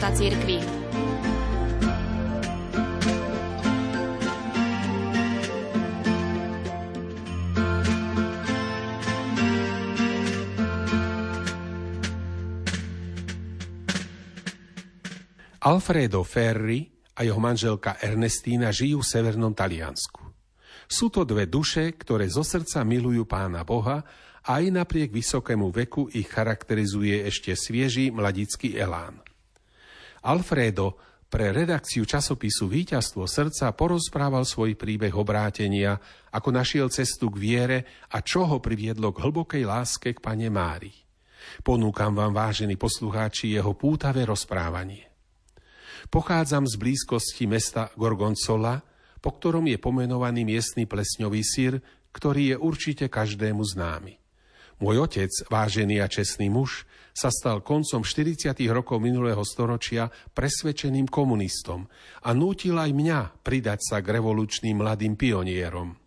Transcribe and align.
života 0.00 0.16
cirkvi. 0.16 0.58
Alfredo 15.60 16.24
Ferri 16.24 16.88
a 17.12 17.20
jeho 17.20 17.36
manželka 17.36 18.00
Ernestína 18.00 18.72
žijú 18.72 19.04
v 19.04 19.10
severnom 19.12 19.52
Taliansku. 19.52 20.32
Sú 20.88 21.12
to 21.12 21.28
dve 21.28 21.44
duše, 21.44 21.92
ktoré 21.92 22.24
zo 22.32 22.40
srdca 22.40 22.80
milujú 22.88 23.28
pána 23.28 23.68
Boha 23.68 24.00
a 24.40 24.50
aj 24.56 24.72
napriek 24.72 25.12
vysokému 25.12 25.68
veku 25.68 26.08
ich 26.16 26.32
charakterizuje 26.32 27.28
ešte 27.28 27.52
svieži 27.52 28.08
mladický 28.08 28.80
elán. 28.80 29.29
Alfredo 30.20 31.00
pre 31.30 31.54
redakciu 31.54 32.02
časopisu 32.04 32.66
Výťazstvo 32.66 33.24
srdca 33.24 33.70
porozprával 33.72 34.42
svoj 34.42 34.74
príbeh 34.74 35.14
obrátenia, 35.14 35.96
ako 36.34 36.50
našiel 36.50 36.92
cestu 36.92 37.30
k 37.32 37.40
viere 37.40 37.78
a 38.10 38.20
čo 38.20 38.44
ho 38.44 38.58
priviedlo 38.58 39.14
k 39.14 39.22
hlbokej 39.24 39.62
láske 39.64 40.10
k 40.12 40.18
pane 40.18 40.50
Mári. 40.50 40.90
Ponúkam 41.64 42.12
vám, 42.12 42.36
vážení 42.36 42.76
poslucháči, 42.76 43.56
jeho 43.56 43.72
pútavé 43.72 44.28
rozprávanie. 44.28 45.08
Pochádzam 46.12 46.68
z 46.68 46.74
blízkosti 46.76 47.48
mesta 47.48 47.88
Gorgonzola, 47.96 48.82
po 49.24 49.30
ktorom 49.36 49.64
je 49.68 49.80
pomenovaný 49.80 50.44
miestny 50.44 50.84
plesňový 50.84 51.40
sír, 51.40 51.80
ktorý 52.12 52.52
je 52.52 52.56
určite 52.60 53.06
každému 53.08 53.64
známy. 53.64 54.19
Môj 54.80 54.96
otec, 55.04 55.28
vážený 55.52 56.00
a 56.00 56.08
čestný 56.08 56.48
muž, 56.48 56.88
sa 57.12 57.28
stal 57.28 57.60
koncom 57.60 58.00
40. 58.00 58.56
rokov 58.72 58.96
minulého 58.96 59.44
storočia 59.44 60.08
presvedčeným 60.32 61.04
komunistom 61.04 61.84
a 62.24 62.32
nútil 62.32 62.80
aj 62.80 62.88
mňa 62.96 63.44
pridať 63.44 63.84
sa 63.84 64.00
k 64.00 64.08
revolučným 64.16 64.80
mladým 64.80 65.20
pionierom. 65.20 66.00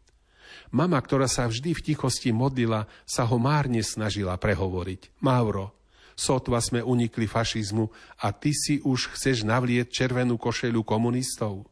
Mama, 0.74 0.98
ktorá 0.98 1.30
sa 1.30 1.46
vždy 1.46 1.78
v 1.78 1.94
tichosti 1.94 2.34
modlila, 2.34 2.90
sa 3.06 3.30
ho 3.30 3.38
márne 3.38 3.86
snažila 3.86 4.34
prehovoriť. 4.42 5.22
Mauro, 5.22 5.78
Sotva 6.14 6.62
sme 6.62 6.82
unikli 6.82 7.26
fašizmu 7.26 7.90
a 8.22 8.34
ty 8.34 8.54
si 8.54 8.82
už 8.82 9.18
chceš 9.18 9.46
navlieť 9.46 9.90
červenú 9.90 10.38
košelu 10.38 10.82
komunistov? 10.86 11.66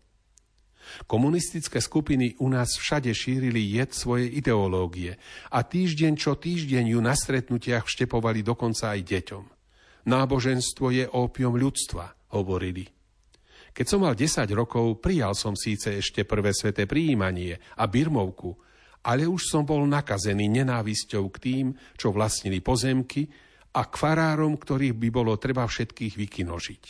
Komunistické 1.07 1.79
skupiny 1.83 2.35
u 2.39 2.49
nás 2.49 2.75
všade 2.77 3.11
šírili 3.11 3.61
jed 3.75 3.91
svojej 3.95 4.31
ideológie 4.37 5.17
a 5.51 5.63
týždeň 5.63 6.13
čo 6.17 6.37
týždeň 6.37 6.95
ju 6.95 6.99
na 6.99 7.15
stretnutiach 7.17 7.87
vštepovali 7.87 8.41
dokonca 8.41 8.95
aj 8.95 9.01
deťom. 9.01 9.43
Náboženstvo 10.07 10.87
je 10.89 11.05
ópium 11.05 11.53
ľudstva, 11.53 12.33
hovorili. 12.33 12.89
Keď 13.71 13.85
som 13.87 14.03
mal 14.03 14.17
10 14.17 14.43
rokov, 14.51 14.99
prijal 14.99 15.31
som 15.31 15.55
síce 15.55 15.95
ešte 16.03 16.27
prvé 16.27 16.51
sveté 16.51 16.83
prijímanie 16.83 17.55
a 17.79 17.87
birmovku, 17.87 18.51
ale 19.07 19.25
už 19.25 19.47
som 19.47 19.63
bol 19.63 19.87
nakazený 19.87 20.51
nenávisťou 20.61 21.23
k 21.31 21.37
tým, 21.39 21.65
čo 21.95 22.11
vlastnili 22.11 22.59
pozemky 22.59 23.25
a 23.71 23.87
k 23.87 23.93
farárom, 23.95 24.59
ktorých 24.59 24.95
by 24.97 25.09
bolo 25.09 25.39
treba 25.39 25.63
všetkých 25.63 26.13
vykinožiť. 26.19 26.83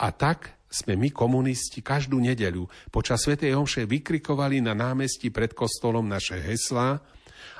A 0.00 0.08
tak 0.16 0.61
sme 0.72 0.96
my 0.96 1.12
komunisti 1.12 1.84
každú 1.84 2.16
nedeľu 2.16 2.64
počas 2.88 3.28
Sv. 3.28 3.36
Omše 3.36 3.84
vykrikovali 3.84 4.64
na 4.64 4.72
námestí 4.72 5.28
pred 5.28 5.52
kostolom 5.52 6.08
naše 6.08 6.40
heslá 6.40 7.04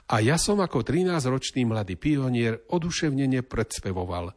a 0.09 0.17
ja 0.25 0.41
som 0.41 0.59
ako 0.59 0.81
13-ročný 0.81 1.69
mladý 1.69 2.01
pionier 2.01 2.65
oduševnene 2.73 3.45
predspevoval. 3.45 4.33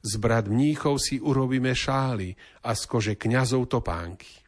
Z 0.00 0.12
brat 0.16 0.48
mníchov 0.48 1.00
si 1.00 1.20
urobíme 1.20 1.72
šály 1.72 2.36
a 2.64 2.76
z 2.76 2.82
kože 2.88 3.14
kňazov 3.16 3.68
topánky. 3.68 4.40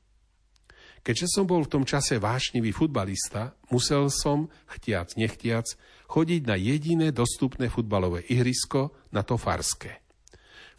Keďže 1.02 1.34
som 1.34 1.50
bol 1.50 1.66
v 1.66 1.72
tom 1.72 1.84
čase 1.84 2.22
vášnivý 2.22 2.70
futbalista, 2.70 3.58
musel 3.75 4.06
som, 4.06 4.46
chtiac 4.70 5.19
nechtiac, 5.19 5.66
chodiť 6.06 6.42
na 6.46 6.54
jediné 6.54 7.10
dostupné 7.10 7.66
futbalové 7.66 8.22
ihrisko, 8.30 8.94
na 9.10 9.26
to 9.26 9.34
Farské. 9.34 10.01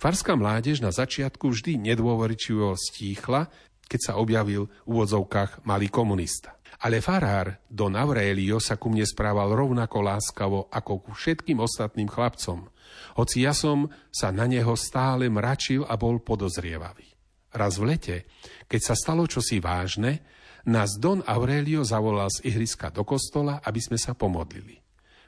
Farská 0.02 0.38
mládež 0.38 0.84
na 0.84 0.92
začiatku 0.92 1.52
vždy 1.54 1.80
nedôveričivo 1.80 2.76
stíchla, 2.76 3.48
keď 3.88 4.00
sa 4.02 4.14
objavil 4.20 4.68
v 4.84 4.90
úvodzovkách 4.90 5.64
malý 5.68 5.88
komunista. 5.88 6.58
Ale 6.84 7.00
farár 7.00 7.64
Don 7.72 7.96
Aurelio 7.96 8.60
sa 8.60 8.76
ku 8.76 8.92
mne 8.92 9.08
správal 9.08 9.56
rovnako 9.56 9.98
láskavo 10.04 10.60
ako 10.68 10.94
ku 11.00 11.12
všetkým 11.16 11.64
ostatným 11.64 12.12
chlapcom, 12.12 12.68
hoci 13.16 13.46
ja 13.46 13.56
som 13.56 13.88
sa 14.12 14.36
na 14.36 14.44
neho 14.50 14.76
stále 14.76 15.32
mračil 15.32 15.88
a 15.88 15.96
bol 15.96 16.20
podozrievavý. 16.20 17.08
Raz 17.54 17.78
v 17.78 17.96
lete, 17.96 18.18
keď 18.68 18.82
sa 18.82 18.96
stalo 18.98 19.30
čosi 19.30 19.62
vážne, 19.62 20.26
nás 20.68 21.00
Don 21.00 21.24
Aurelio 21.24 21.88
zavolal 21.88 22.28
z 22.34 22.50
ihriska 22.50 22.92
do 22.92 23.08
kostola, 23.08 23.64
aby 23.64 23.80
sme 23.80 23.96
sa 23.96 24.18
pomodlili. 24.18 24.83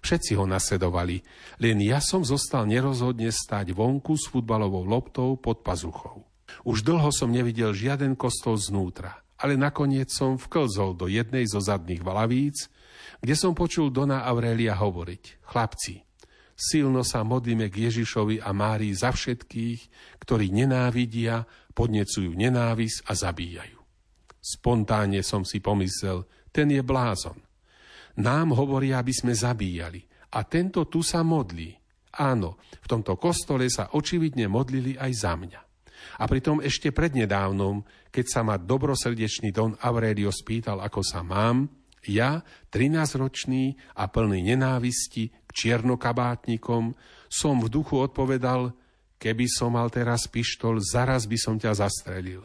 Všetci 0.05 0.37
ho 0.37 0.45
nasledovali, 0.45 1.25
len 1.57 1.81
ja 1.81 1.97
som 1.97 2.21
zostal 2.21 2.69
nerozhodne 2.69 3.33
stať 3.33 3.73
vonku 3.73 4.13
s 4.13 4.29
futbalovou 4.29 4.85
loptou 4.85 5.33
pod 5.33 5.65
pazuchou. 5.65 6.21
Už 6.61 6.85
dlho 6.85 7.09
som 7.09 7.33
nevidel 7.33 7.73
žiaden 7.73 8.13
kostol 8.13 8.53
znútra, 8.53 9.25
ale 9.41 9.57
nakoniec 9.57 10.13
som 10.13 10.37
vklzol 10.37 10.93
do 10.93 11.09
jednej 11.09 11.49
zo 11.49 11.57
zadných 11.57 12.05
valavíc, 12.05 12.69
kde 13.17 13.33
som 13.33 13.57
počul 13.57 13.89
Dona 13.89 14.29
Aurelia 14.29 14.77
hovoriť. 14.77 15.41
Chlapci, 15.41 16.05
silno 16.53 17.01
sa 17.01 17.25
modlíme 17.25 17.73
k 17.73 17.89
Ježišovi 17.89 18.45
a 18.45 18.53
Márii 18.53 18.93
za 18.93 19.09
všetkých, 19.09 19.79
ktorí 20.21 20.53
nenávidia 20.53 21.49
podnecujú 21.73 22.29
nenávisť 22.29 23.09
a 23.09 23.11
zabíjajú. 23.17 23.81
Spontánne 24.37 25.25
som 25.25 25.41
si 25.41 25.57
pomyslel, 25.57 26.29
ten 26.53 26.69
je 26.69 26.85
blázon. 26.85 27.44
Nám 28.19 28.55
hovoria, 28.55 29.01
aby 29.01 29.11
sme 29.11 29.35
zabíjali. 29.35 30.03
A 30.35 30.43
tento 30.47 30.87
tu 30.87 31.03
sa 31.03 31.23
modlí. 31.23 31.75
Áno, 32.15 32.59
v 32.79 32.87
tomto 32.87 33.19
kostole 33.19 33.67
sa 33.67 33.91
očividne 33.91 34.47
modlili 34.47 34.95
aj 34.95 35.11
za 35.15 35.33
mňa. 35.35 35.61
A 36.19 36.23
pritom 36.27 36.63
ešte 36.63 36.95
prednedávnom, 36.95 37.83
keď 38.11 38.25
sa 38.27 38.41
ma 38.43 38.55
dobrosrdečný 38.55 39.51
Don 39.51 39.75
Aurelio 39.83 40.31
spýtal, 40.31 40.79
ako 40.79 41.03
sa 41.03 41.23
mám, 41.25 41.67
ja, 42.05 42.45
13-ročný 42.69 43.75
a 43.97 44.05
plný 44.07 44.53
nenávisti 44.53 45.33
k 45.33 45.49
čiernokabátnikom, 45.51 46.93
som 47.27 47.55
v 47.59 47.67
duchu 47.67 47.99
odpovedal– 47.99 48.71
Keby 49.15 49.47
som 49.47 49.73
mal 49.73 49.87
teraz 49.87 50.27
pištol, 50.27 50.83
zaraz 50.83 51.25
by 51.25 51.37
som 51.39 51.55
ťa 51.55 51.71
zastrelil. 51.81 52.43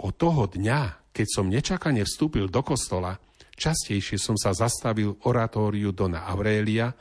Od 0.00 0.12
toho 0.14 0.46
dňa, 0.46 1.10
keď 1.10 1.26
som 1.28 1.50
nečakane 1.50 2.04
vstúpil 2.06 2.46
do 2.46 2.62
kostola, 2.62 3.18
častejšie 3.56 4.20
som 4.20 4.36
sa 4.36 4.52
zastavil 4.52 5.16
v 5.16 5.20
oratóriu 5.26 5.90
Dona 5.90 6.28
Aurelia, 6.28 6.92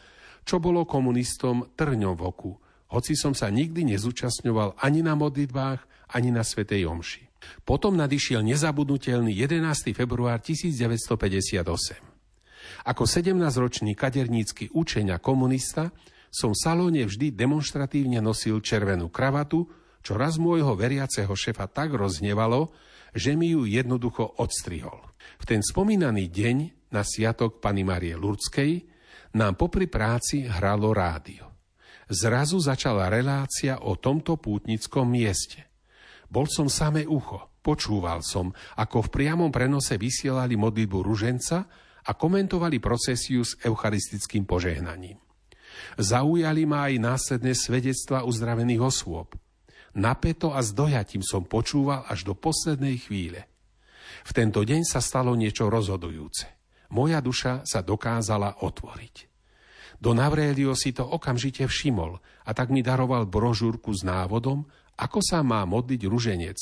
čo 0.42 0.58
bolo 0.64 0.88
komunistom 0.88 1.76
trňom 1.76 2.16
v 2.16 2.24
oku, 2.24 2.52
hoci 2.96 3.18
som 3.18 3.36
sa 3.36 3.52
nikdy 3.52 3.84
nezúčastňoval 3.96 4.80
ani 4.80 5.04
na 5.04 5.18
modlitbách, 5.18 6.10
ani 6.16 6.30
na 6.32 6.46
Svetej 6.46 6.86
Omši. 6.88 7.24
Potom 7.66 7.98
nadišiel 7.98 8.42
nezabudnutelný 8.42 9.34
11. 9.34 9.94
február 9.94 10.42
1958. 10.42 11.66
Ako 12.86 13.04
17-ročný 13.06 13.94
kadernícky 13.94 14.74
učeň 14.74 15.14
a 15.14 15.22
komunista 15.22 15.94
som 16.30 16.54
v 16.54 16.62
salóne 16.62 17.06
vždy 17.06 17.34
demonstratívne 17.34 18.22
nosil 18.22 18.62
červenú 18.62 19.10
kravatu, 19.10 19.70
čo 20.06 20.14
raz 20.18 20.38
môjho 20.38 20.78
veriaceho 20.78 21.32
šefa 21.34 21.66
tak 21.70 21.94
roznevalo, 21.94 22.70
že 23.16 23.40
mi 23.40 23.56
ju 23.56 23.64
jednoducho 23.64 24.44
odstrihol. 24.44 25.00
V 25.40 25.44
ten 25.48 25.64
spomínaný 25.64 26.28
deň 26.28 26.58
na 26.92 27.02
sviatok 27.02 27.64
Pany 27.64 27.88
Marie 27.88 28.20
Lurdskej 28.20 28.84
nám 29.40 29.56
popri 29.56 29.88
práci 29.88 30.44
hralo 30.44 30.92
rádio. 30.92 31.56
Zrazu 32.12 32.62
začala 32.62 33.10
relácia 33.10 33.82
o 33.82 33.98
tomto 33.98 34.38
pútnickom 34.38 35.10
mieste. 35.10 35.66
Bol 36.30 36.46
som 36.46 36.70
samé 36.70 37.08
ucho, 37.08 37.58
počúval 37.66 38.22
som, 38.22 38.54
ako 38.78 39.10
v 39.10 39.14
priamom 39.16 39.50
prenose 39.50 39.98
vysielali 39.98 40.54
modlitbu 40.54 41.00
ruženca 41.02 41.66
a 42.06 42.12
komentovali 42.14 42.78
procesiu 42.78 43.42
s 43.42 43.58
eucharistickým 43.66 44.46
požehnaním. 44.46 45.18
Zaujali 45.98 46.64
ma 46.70 46.88
aj 46.88 46.96
následné 47.02 47.58
svedectva 47.58 48.24
uzdravených 48.24 48.82
osôb. 48.84 49.34
Napeto 49.96 50.52
a 50.52 50.60
s 50.60 50.76
dojatím 50.76 51.24
som 51.24 51.48
počúval 51.48 52.04
až 52.08 52.28
do 52.28 52.36
poslednej 52.36 53.00
chvíle. 53.00 53.48
V 54.28 54.32
tento 54.36 54.62
deň 54.62 54.84
sa 54.84 55.00
stalo 55.00 55.32
niečo 55.34 55.72
rozhodujúce. 55.72 56.52
Moja 56.92 57.24
duša 57.24 57.64
sa 57.64 57.80
dokázala 57.80 58.62
otvoriť. 58.62 59.32
Don 59.96 60.20
Aurelio 60.20 60.76
si 60.76 60.92
to 60.92 61.08
okamžite 61.08 61.64
všimol 61.66 62.20
a 62.20 62.52
tak 62.52 62.70
mi 62.70 62.84
daroval 62.84 63.26
brožúrku 63.26 63.96
s 63.96 64.04
návodom, 64.04 64.68
ako 65.00 65.20
sa 65.24 65.40
má 65.44 65.64
modliť 65.64 66.02
ruženec, 66.08 66.60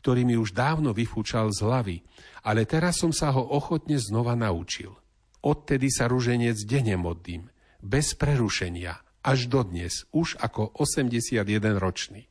ktorý 0.00 0.24
mi 0.24 0.36
už 0.40 0.56
dávno 0.56 0.96
vyfúčal 0.96 1.52
z 1.52 1.60
hlavy, 1.60 1.96
ale 2.44 2.64
teraz 2.64 3.00
som 3.04 3.12
sa 3.12 3.32
ho 3.36 3.44
ochotne 3.44 4.00
znova 4.00 4.32
naučil. 4.32 4.96
Odtedy 5.44 5.92
sa 5.92 6.08
ruženec 6.08 6.56
denne 6.64 6.96
modlím– 6.96 7.48
bez 7.80 8.12
prerušenia, 8.12 9.00
až 9.24 9.48
dodnes, 9.48 10.04
už 10.12 10.36
ako 10.40 10.72
81 10.76 11.44
ročný. 11.80 12.28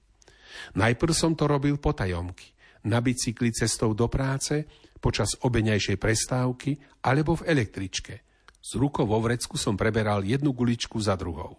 Najprv 0.78 1.13
som 1.13 1.34
to 1.34 1.50
robil 1.50 1.78
potajomky, 1.81 2.54
na 2.88 3.04
bicykli 3.04 3.51
cestou 3.51 3.92
do 3.92 4.07
práce, 4.07 4.66
počas 5.00 5.36
obeňajšej 5.40 5.98
prestávky 5.98 6.75
alebo 7.04 7.40
v 7.40 7.48
električke. 7.48 8.16
Z 8.60 8.75
rukou 8.75 9.07
vo 9.07 9.24
vrecku 9.24 9.56
som 9.56 9.80
preberal 9.80 10.22
jednu 10.28 10.51
guličku 10.51 11.00
za 11.00 11.16
druhou. 11.16 11.57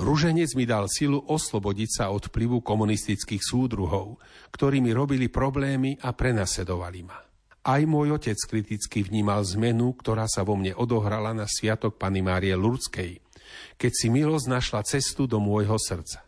Ruženec 0.00 0.56
mi 0.56 0.64
dal 0.64 0.88
silu 0.88 1.20
oslobodiť 1.28 1.90
sa 1.90 2.04
od 2.12 2.32
vplyvu 2.32 2.64
komunistických 2.64 3.42
súdruhov, 3.44 4.16
ktorí 4.52 4.80
mi 4.80 4.96
robili 4.96 5.28
problémy 5.28 6.00
a 6.00 6.16
prenasledovali 6.16 7.00
ma. 7.04 7.18
Aj 7.60 7.82
môj 7.84 8.16
otec 8.16 8.40
kriticky 8.48 9.04
vnímal 9.04 9.44
zmenu, 9.44 9.92
ktorá 9.92 10.24
sa 10.24 10.40
vo 10.40 10.56
mne 10.56 10.72
odohrala 10.72 11.36
na 11.36 11.44
sviatok 11.44 12.00
Pany 12.00 12.24
Márie 12.24 12.56
Lurdskej, 12.56 13.20
keď 13.76 13.92
si 13.92 14.08
milosť 14.08 14.46
našla 14.48 14.80
cestu 14.88 15.28
do 15.28 15.36
môjho 15.36 15.76
srdca. 15.76 16.24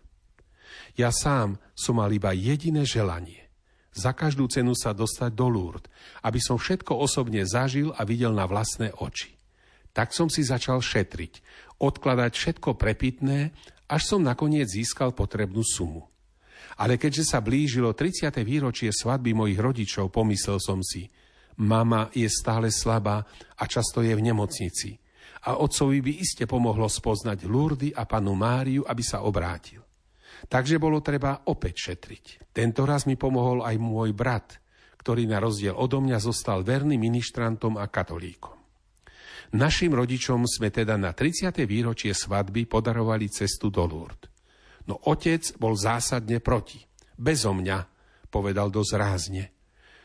Ja 0.93 1.09
sám 1.09 1.57
som 1.73 1.97
mal 1.97 2.13
iba 2.13 2.37
jediné 2.37 2.85
želanie. 2.85 3.49
Za 3.93 4.17
každú 4.17 4.49
cenu 4.49 4.73
sa 4.73 4.97
dostať 4.97 5.37
do 5.37 5.49
Lourdes, 5.53 5.89
aby 6.25 6.41
som 6.41 6.57
všetko 6.57 6.97
osobne 6.97 7.45
zažil 7.45 7.93
a 7.93 8.09
videl 8.09 8.33
na 8.33 8.49
vlastné 8.49 8.93
oči. 8.97 9.37
Tak 9.93 10.17
som 10.17 10.33
si 10.33 10.41
začal 10.41 10.81
šetriť, 10.81 11.45
odkladať 11.77 12.33
všetko 12.33 12.81
prepitné, 12.81 13.53
až 13.93 14.03
som 14.09 14.25
nakoniec 14.25 14.65
získal 14.73 15.13
potrebnú 15.13 15.61
sumu. 15.61 16.09
Ale 16.81 16.97
keďže 16.97 17.37
sa 17.37 17.45
blížilo 17.45 17.93
30. 17.93 18.33
výročie 18.41 18.89
svadby 18.89 19.37
mojich 19.37 19.61
rodičov, 19.61 20.09
pomyslel 20.09 20.57
som 20.57 20.81
si, 20.81 21.13
mama 21.61 22.09
je 22.17 22.25
stále 22.33 22.73
slabá 22.73 23.29
a 23.61 23.65
často 23.69 24.01
je 24.01 24.17
v 24.17 24.25
nemocnici. 24.25 24.97
A 25.45 25.61
otcovi 25.61 26.01
by 26.01 26.13
iste 26.17 26.49
pomohlo 26.49 26.89
spoznať 26.89 27.45
Lurdy 27.45 27.93
a 27.93 28.09
panu 28.09 28.33
Máriu, 28.33 28.89
aby 28.89 29.05
sa 29.05 29.21
obrátil. 29.21 29.82
Takže 30.49 30.83
bolo 30.83 30.99
treba 31.05 31.47
opäť 31.47 31.91
šetriť. 31.91 32.51
Tento 32.51 32.83
raz 32.83 33.07
mi 33.07 33.15
pomohol 33.15 33.63
aj 33.63 33.77
môj 33.79 34.11
brat, 34.15 34.59
ktorý 34.99 35.27
na 35.27 35.43
rozdiel 35.43 35.75
odo 35.75 35.99
mňa 35.99 36.19
zostal 36.23 36.63
verný 36.63 36.99
ministrantom 36.99 37.79
a 37.79 37.87
katolíkom. 37.91 38.55
Našim 39.53 39.93
rodičom 39.93 40.49
sme 40.49 40.73
teda 40.73 40.97
na 40.97 41.13
30. 41.13 41.53
výročie 41.69 42.17
svadby 42.17 42.65
podarovali 42.65 43.29
cestu 43.29 43.69
do 43.69 43.85
Lourdes. 43.85 44.33
No 44.89 44.99
otec 45.07 45.45
bol 45.61 45.77
zásadne 45.77 46.41
proti. 46.43 46.81
Bezo 47.15 47.53
mňa, 47.55 47.79
povedal 48.33 48.73
dosť 48.73 48.93
rázne. 48.97 49.45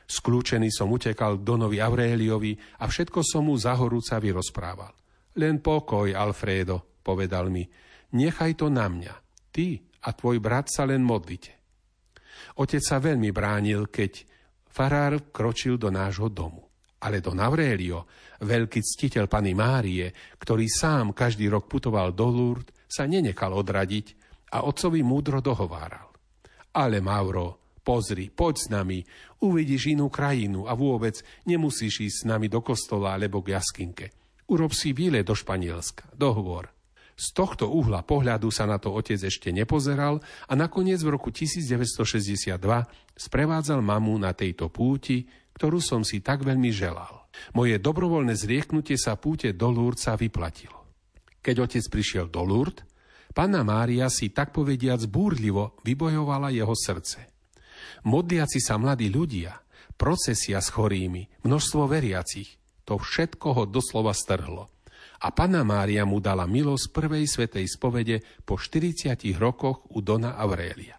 Skľúčený 0.07 0.69
som 0.69 0.91
utekal 0.91 1.39
k 1.39 1.45
Donovi 1.47 1.79
Auréliovi 1.79 2.55
a 2.83 2.87
všetko 2.87 3.23
som 3.23 3.47
mu 3.47 3.55
zahorúca 3.55 4.19
vyrozprával. 4.19 4.93
Len 5.39 5.63
pokoj, 5.63 6.11
Alfredo, 6.11 6.99
povedal 6.99 7.47
mi. 7.47 7.63
Nechaj 8.15 8.59
to 8.59 8.67
na 8.67 8.87
mňa. 8.91 9.13
Ty 9.51 9.67
a 10.07 10.09
tvoj 10.15 10.39
brat 10.39 10.71
sa 10.71 10.87
len 10.87 11.03
modlite. 11.03 11.51
Otec 12.63 12.79
sa 12.79 13.03
veľmi 13.03 13.29
bránil, 13.35 13.91
keď 13.91 14.23
farár 14.71 15.29
kročil 15.29 15.75
do 15.75 15.91
nášho 15.91 16.31
domu. 16.31 16.63
Ale 16.97 17.21
Don 17.21 17.37
Aurelio, 17.37 18.09
veľký 18.41 18.81
ctiteľ 18.81 19.29
Pany 19.29 19.53
Márie, 19.53 20.09
ktorý 20.41 20.65
sám 20.65 21.13
každý 21.13 21.45
rok 21.51 21.69
putoval 21.69 22.15
do 22.15 22.25
Lourdes, 22.25 22.73
sa 22.89 23.05
nenechal 23.05 23.53
odradiť 23.53 24.07
a 24.57 24.65
otcovi 24.65 25.03
múdro 25.05 25.43
dohováral. 25.43 26.09
Ale 26.73 27.03
Mauro, 27.03 27.77
pozri, 27.83 28.31
poď 28.33 28.55
s 28.57 28.67
nami, 28.71 28.99
uvidíš 29.43 29.93
inú 29.93 30.09
krajinu 30.09 30.65
a 30.65 30.73
vôbec 30.73 31.19
nemusíš 31.45 32.09
ísť 32.09 32.17
s 32.23 32.27
nami 32.27 32.47
do 32.49 32.63
kostola 32.63 33.13
alebo 33.13 33.43
k 33.45 33.53
jaskinke. 33.59 34.05
Urob 34.47 34.71
si 34.71 34.95
výlet 34.95 35.27
do 35.27 35.35
Španielska, 35.35 36.15
dohovor. 36.15 36.76
Z 37.17 37.33
tohto 37.33 37.73
uhla 37.73 38.05
pohľadu 38.05 38.53
sa 38.53 38.69
na 38.69 38.77
to 38.77 38.93
otec 38.93 39.17
ešte 39.17 39.49
nepozeral 39.49 40.21
a 40.45 40.53
nakoniec 40.53 41.01
v 41.01 41.17
roku 41.17 41.33
1962 41.33 42.61
sprevádzal 43.17 43.81
mamu 43.81 44.21
na 44.21 44.37
tejto 44.37 44.69
púti, 44.69 45.25
ktorú 45.57 45.81
som 45.81 46.05
si 46.05 46.21
tak 46.21 46.45
veľmi 46.45 46.69
želal. 46.69 47.25
Moje 47.57 47.81
dobrovoľné 47.81 48.37
zrieknutie 48.37 49.01
sa 49.01 49.17
púte 49.17 49.49
do 49.57 49.73
Lourdes 49.73 50.05
sa 50.05 50.13
vyplatilo. 50.13 50.77
Keď 51.41 51.55
otec 51.57 51.83
prišiel 51.89 52.29
do 52.29 52.45
Lourdes, 52.45 52.85
Panna 53.33 53.65
Mária 53.65 54.13
si 54.13 54.29
tak 54.29 54.53
povediac 54.53 55.01
búrlivo 55.09 55.81
vybojovala 55.81 56.53
jeho 56.53 56.73
srdce. 56.77 57.33
Modliaci 58.05 58.61
sa 58.61 58.77
mladí 58.77 59.09
ľudia, 59.09 59.57
procesia 59.97 60.61
s 60.61 60.69
chorými, 60.69 61.41
množstvo 61.41 61.89
veriacich, 61.89 62.61
to 62.85 63.01
všetko 63.01 63.47
ho 63.57 63.63
doslova 63.65 64.13
strhlo– 64.13 64.69
a 65.17 65.33
Pana 65.33 65.65
Mária 65.65 66.05
mu 66.05 66.21
dala 66.21 66.45
milosť 66.45 66.93
prvej 66.93 67.25
svetej 67.25 67.65
spovede 67.65 68.21
po 68.45 68.61
40 68.61 69.17
rokoch 69.37 69.89
u 69.97 70.05
Dona 70.05 70.37
Aurelia. 70.37 70.97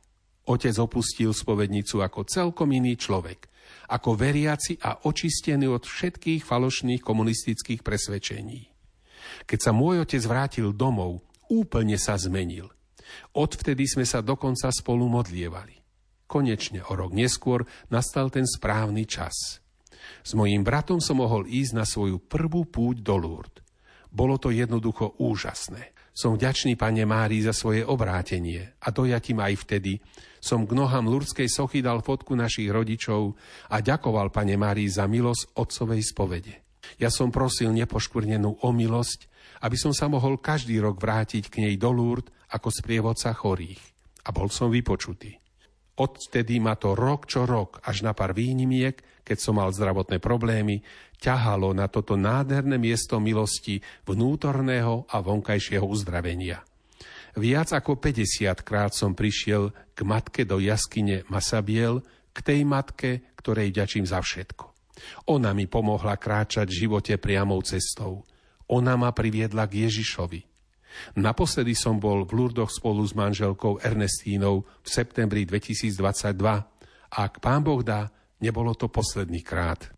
Otec 0.49 0.75
opustil 0.81 1.37
spovednicu 1.37 2.01
ako 2.01 2.25
celkom 2.25 2.73
iný 2.73 2.97
človek, 2.97 3.47
ako 3.93 4.17
veriaci 4.17 4.81
a 4.81 5.05
očistený 5.05 5.69
od 5.69 5.85
všetkých 5.85 6.41
falošných 6.41 7.05
komunistických 7.05 7.85
presvedčení. 7.85 8.61
Keď 9.45 9.59
sa 9.61 9.77
môj 9.77 10.09
otec 10.09 10.23
vrátil 10.25 10.73
domov, 10.73 11.21
úplne 11.53 12.01
sa 12.01 12.17
zmenil. 12.17 12.73
Odvtedy 13.37 13.85
sme 13.85 14.09
sa 14.09 14.25
dokonca 14.25 14.73
spolu 14.73 15.09
modlievali. 15.09 15.77
Konečne 16.29 16.85
o 16.85 16.93
rok 16.93 17.13
neskôr 17.13 17.65
nastal 17.89 18.29
ten 18.29 18.45
správny 18.45 19.09
čas. 19.09 19.61
S 20.25 20.33
mojím 20.33 20.65
bratom 20.65 21.01
som 21.01 21.21
mohol 21.21 21.49
ísť 21.49 21.73
na 21.77 21.85
svoju 21.85 22.21
prvú 22.21 22.69
púť 22.69 23.01
do 23.05 23.17
Lourdes. 23.17 23.68
Bolo 24.19 24.43
to 24.43 24.51
jednoducho 24.51 25.15
úžasné. 25.23 25.95
Som 26.11 26.35
vďačný 26.35 26.75
Pane 26.75 27.07
Mári 27.07 27.39
za 27.47 27.55
svoje 27.55 27.87
obrátenie 27.87 28.75
a 28.83 28.91
dojatím 28.91 29.39
aj 29.39 29.55
vtedy 29.63 30.03
som 30.39 30.67
k 30.67 30.75
nohám 30.75 31.07
Lurdskej 31.07 31.47
sochy 31.47 31.83
dal 31.83 32.03
fotku 32.03 32.35
našich 32.35 32.71
rodičov 32.71 33.39
a 33.71 33.79
ďakoval 33.79 34.35
Pane 34.35 34.59
Mári 34.59 34.91
za 34.91 35.07
milosť 35.07 35.55
otcovej 35.55 36.03
spovede. 36.03 36.55
Ja 36.99 37.11
som 37.15 37.31
prosil 37.31 37.71
nepoškvrnenú 37.75 38.67
o 38.67 38.69
milosť, 38.75 39.31
aby 39.63 39.79
som 39.79 39.95
sa 39.95 40.07
mohol 40.11 40.39
každý 40.39 40.79
rok 40.83 40.99
vrátiť 40.99 41.51
k 41.51 41.67
nej 41.67 41.75
do 41.79 41.91
Lourdes 41.95 42.31
ako 42.55 42.75
sprievodca 42.75 43.35
chorých. 43.35 43.83
A 44.27 44.35
bol 44.35 44.51
som 44.51 44.71
vypočutý. 44.71 45.39
Odtedy 45.99 46.63
ma 46.63 46.79
to 46.79 46.95
rok 46.95 47.27
čo 47.27 47.43
rok, 47.43 47.83
až 47.83 48.07
na 48.07 48.15
pár 48.15 48.31
výnimiek, 48.31 48.95
keď 49.27 49.39
som 49.43 49.59
mal 49.59 49.75
zdravotné 49.75 50.23
problémy, 50.23 50.81
ťahalo 51.19 51.75
na 51.75 51.91
toto 51.91 52.15
nádherné 52.15 52.79
miesto 52.79 53.19
milosti 53.19 53.83
vnútorného 54.07 55.11
a 55.11 55.19
vonkajšieho 55.19 55.83
uzdravenia. 55.83 56.63
Viac 57.35 57.75
ako 57.75 57.99
50 57.99 58.67
krát 58.67 58.95
som 58.95 59.15
prišiel 59.15 59.75
k 59.95 59.99
matke 60.07 60.43
do 60.47 60.63
jaskyne 60.63 61.27
Masabiel, 61.29 62.03
k 62.31 62.39
tej 62.41 62.61
matke, 62.63 63.35
ktorej 63.35 63.75
ďačím 63.75 64.07
za 64.07 64.23
všetko. 64.23 64.71
Ona 65.31 65.55
mi 65.55 65.71
pomohla 65.71 66.19
kráčať 66.19 66.67
v 66.71 66.79
živote 66.87 67.15
priamou 67.19 67.63
cestou. 67.63 68.27
Ona 68.71 68.99
ma 68.99 69.11
priviedla 69.15 69.67
k 69.71 69.87
Ježišovi. 69.87 70.58
Naposledy 71.17 71.75
som 71.75 71.97
bol 71.97 72.25
v 72.27 72.33
Lurdoch 72.35 72.71
spolu 72.71 73.05
s 73.07 73.15
manželkou 73.15 73.81
Ernestínou 73.81 74.67
v 74.83 74.89
septembri 74.89 75.45
2022 75.47 76.35
a 77.09 77.19
ak 77.25 77.41
pán 77.41 77.65
Boh 77.65 77.81
dá, 77.81 78.11
nebolo 78.43 78.77
to 78.77 78.93
posledný 78.93 79.41
krát. 79.41 79.89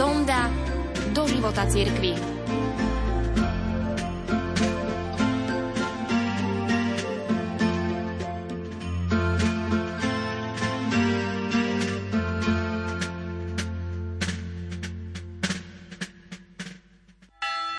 Sonda 0.00 0.48
do 1.12 1.28
života 1.28 1.68
cirkvi. 1.68 2.39